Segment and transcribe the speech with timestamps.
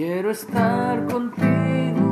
[0.00, 2.09] Quiero estar contigo,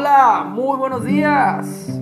[0.00, 2.00] Hola, muy buenos días.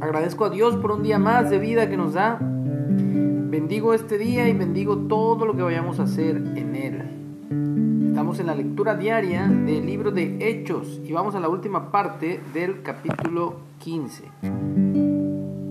[0.00, 2.38] Agradezco a Dios por un día más de vida que nos da.
[2.40, 8.08] Bendigo este día y bendigo todo lo que vayamos a hacer en él.
[8.08, 12.40] Estamos en la lectura diaria del libro de Hechos y vamos a la última parte
[12.54, 14.24] del capítulo 15.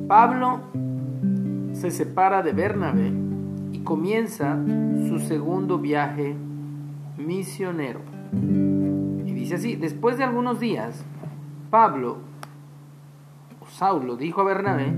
[0.08, 0.60] Pablo
[1.74, 3.12] se separa de Bernabé
[3.72, 4.60] y comienza
[5.08, 6.36] su segundo viaje
[7.18, 8.02] misionero.
[9.48, 11.06] Dice así, después de algunos días,
[11.70, 12.18] Pablo,
[13.62, 14.92] o Saulo, dijo a Bernabé,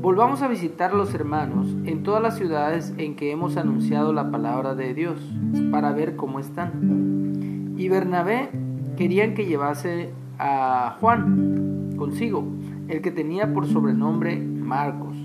[0.00, 4.30] volvamos a visitar a los hermanos en todas las ciudades en que hemos anunciado la
[4.30, 5.20] palabra de Dios,
[5.70, 7.74] para ver cómo están.
[7.76, 8.48] Y Bernabé
[8.96, 12.46] querían que llevase a Juan consigo,
[12.88, 15.18] el que tenía por sobrenombre Marcos.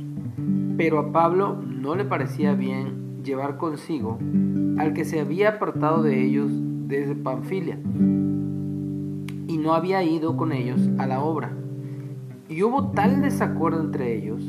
[0.76, 4.20] Pero a Pablo no le parecía bien llevar consigo
[4.78, 6.52] al que se había apartado de ellos
[6.90, 7.78] desde Panfilia
[9.48, 11.52] y no había ido con ellos a la obra.
[12.50, 14.44] Y hubo tal desacuerdo entre ellos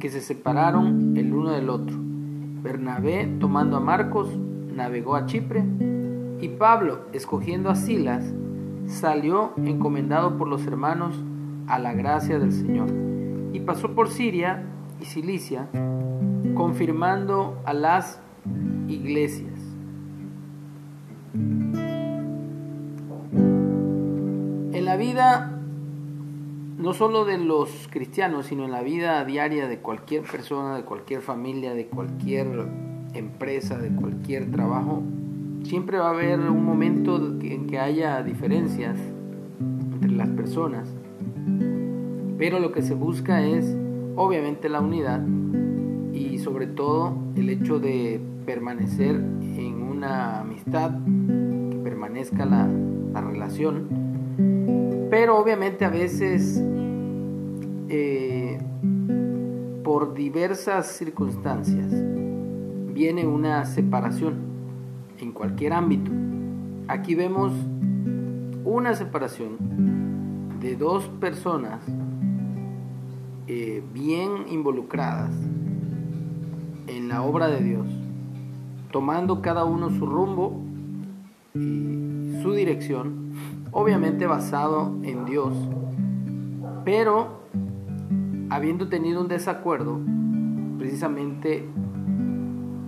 [0.00, 1.96] que se separaron el uno del otro.
[2.62, 4.28] Bernabé, tomando a Marcos,
[4.74, 5.62] navegó a Chipre
[6.40, 8.24] y Pablo, escogiendo a Silas,
[8.86, 11.14] salió encomendado por los hermanos
[11.68, 12.88] a la gracia del Señor
[13.52, 14.64] y pasó por Siria
[15.00, 15.68] y Cilicia,
[16.56, 18.20] confirmando a las
[18.88, 19.54] iglesias.
[24.94, 25.50] La vida,
[26.78, 31.20] no solo de los cristianos, sino en la vida diaria de cualquier persona, de cualquier
[31.20, 32.46] familia, de cualquier
[33.12, 35.02] empresa, de cualquier trabajo,
[35.64, 38.96] siempre va a haber un momento en que haya diferencias
[39.94, 40.88] entre las personas.
[42.38, 43.76] Pero lo que se busca es,
[44.14, 45.26] obviamente, la unidad
[46.12, 50.92] y sobre todo el hecho de permanecer en una amistad,
[51.72, 52.68] que permanezca la,
[53.12, 54.04] la relación.
[55.14, 56.60] Pero obviamente a veces,
[57.88, 58.58] eh,
[59.84, 61.86] por diversas circunstancias,
[62.92, 64.34] viene una separación
[65.20, 66.10] en cualquier ámbito.
[66.88, 67.52] Aquí vemos
[68.64, 71.80] una separación de dos personas
[73.46, 75.30] eh, bien involucradas
[76.88, 77.86] en la obra de Dios,
[78.90, 80.60] tomando cada uno su rumbo
[81.54, 83.23] y su dirección,
[83.74, 85.52] obviamente basado en Dios,
[86.84, 87.40] pero
[88.48, 89.98] habiendo tenido un desacuerdo
[90.78, 91.68] precisamente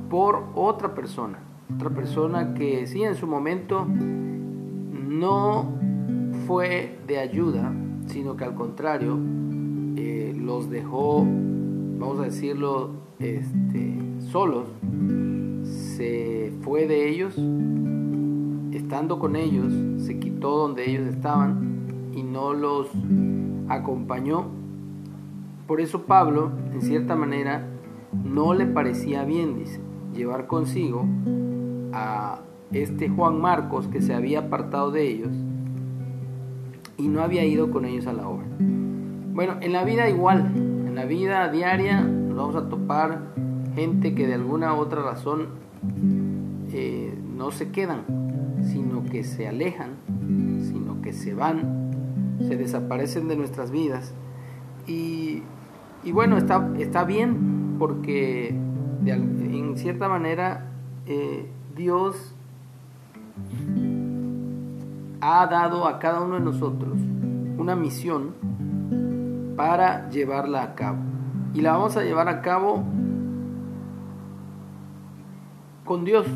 [0.09, 1.41] por otra persona,
[1.75, 5.73] otra persona que sí en su momento no
[6.47, 7.73] fue de ayuda,
[8.07, 9.19] sino que al contrario
[9.97, 11.25] eh, los dejó,
[11.99, 13.99] vamos a decirlo, este,
[14.31, 14.69] solos,
[15.65, 17.35] se fue de ellos,
[18.87, 22.87] estando con ellos, se quitó donde ellos estaban y no los
[23.69, 24.45] acompañó.
[25.67, 27.67] Por eso Pablo, en cierta manera,
[28.13, 29.57] no le parecía bien,
[30.15, 31.05] llevar consigo
[31.93, 35.33] a este Juan Marcos que se había apartado de ellos
[36.97, 38.47] y no había ido con ellos a la obra.
[38.61, 43.33] Bueno, en la vida igual, en la vida diaria nos vamos a topar
[43.75, 45.49] gente que de alguna u otra razón
[46.73, 48.26] eh, no se quedan,
[48.67, 49.91] sino que se alejan,
[50.63, 51.91] sino que se van,
[52.47, 54.13] se desaparecen de nuestras vidas.
[54.87, 55.43] Y,
[56.05, 58.55] y bueno, está, está bien porque
[59.07, 60.67] en cierta manera
[61.07, 62.35] eh, Dios
[65.21, 66.99] ha dado a cada uno de nosotros
[67.59, 68.35] una misión
[69.57, 70.99] para llevarla a cabo.
[71.55, 72.85] Y la vamos a llevar a cabo
[75.85, 76.27] con Dios.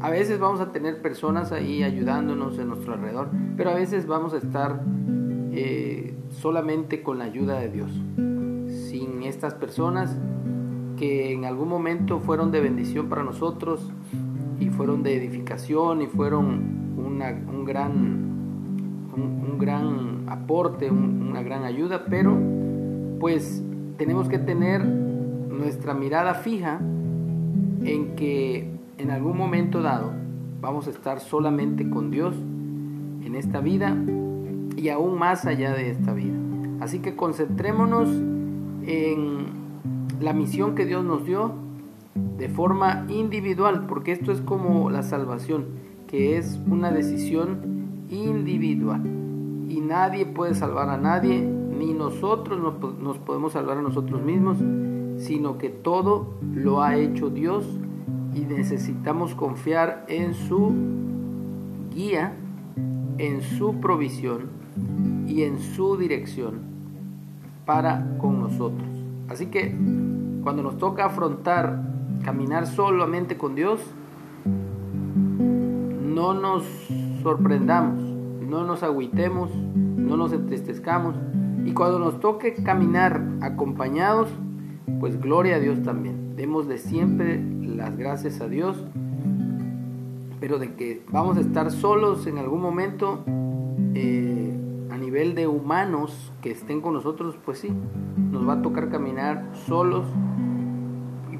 [0.00, 4.32] A veces vamos a tener personas ahí ayudándonos en nuestro alrededor, pero a veces vamos
[4.32, 4.82] a estar
[5.52, 7.90] eh, solamente con la ayuda de Dios.
[8.88, 10.16] Sin estas personas
[10.96, 13.92] que en algún momento fueron de bendición para nosotros
[14.58, 16.46] y fueron de edificación y fueron
[16.96, 17.92] un gran,
[19.14, 22.38] un, gran aporte, una gran ayuda, pero
[23.18, 23.62] pues
[23.98, 26.80] tenemos que tener nuestra mirada fija
[27.84, 30.12] en que en algún momento dado
[30.60, 32.34] vamos a estar solamente con Dios
[33.24, 33.96] en esta vida
[34.76, 36.36] y aún más allá de esta vida.
[36.80, 38.08] Así que concentrémonos
[38.86, 39.46] en
[40.20, 41.52] la misión que Dios nos dio
[42.36, 45.64] de forma individual, porque esto es como la salvación,
[46.06, 49.02] que es una decisión individual.
[49.68, 54.58] Y nadie puede salvar a nadie, ni nosotros nos podemos salvar a nosotros mismos,
[55.16, 57.66] sino que todo lo ha hecho Dios
[58.34, 60.72] y necesitamos confiar en su
[61.90, 62.32] guía,
[63.18, 64.50] en su provisión
[65.26, 66.60] y en su dirección
[67.66, 68.88] para con nosotros.
[69.28, 69.76] Así que
[70.42, 71.82] cuando nos toca afrontar
[72.24, 73.80] caminar solamente con Dios,
[76.20, 76.64] no nos
[77.22, 78.00] sorprendamos,
[78.48, 81.14] no nos agüitemos, no nos entristezcamos.
[81.64, 84.28] Y cuando nos toque caminar acompañados,
[84.98, 86.36] pues gloria a Dios también.
[86.36, 87.38] Démosle siempre
[87.76, 88.84] las gracias a Dios.
[90.40, 93.24] Pero de que vamos a estar solos en algún momento,
[93.94, 94.56] eh,
[94.90, 97.70] a nivel de humanos que estén con nosotros, pues sí,
[98.30, 100.06] nos va a tocar caminar solos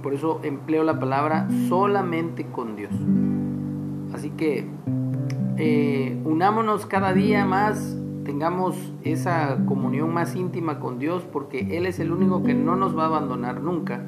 [0.03, 2.93] por eso empleo la palabra solamente con Dios.
[4.13, 4.67] Así que
[5.57, 12.01] eh, unámonos cada día más, tengamos esa comunión más íntima con Dios, porque Él es
[12.01, 14.05] el único que no nos va a abandonar nunca.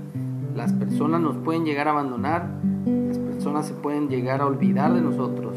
[0.55, 2.49] Las personas nos pueden llegar a abandonar,
[2.85, 5.57] las personas se pueden llegar a olvidar de nosotros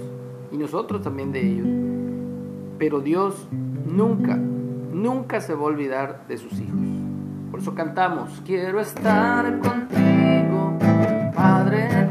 [0.52, 1.68] y nosotros también de ellos.
[2.78, 3.48] Pero Dios
[3.86, 6.80] nunca, nunca se va a olvidar de sus hijos.
[7.52, 10.78] Por eso cantamos, quiero estar contigo,
[11.36, 12.05] Padre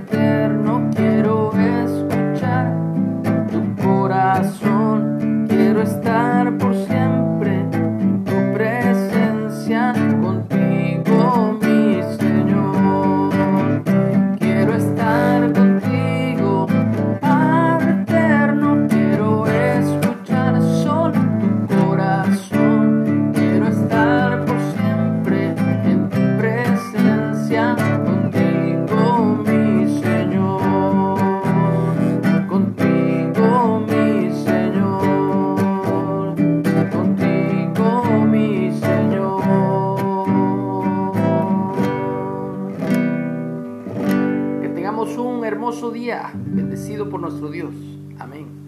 [46.95, 47.75] bendecido por nuestro Dios.
[48.19, 48.64] Amén.